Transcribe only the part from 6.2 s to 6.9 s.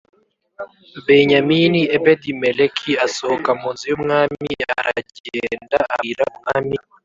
umwami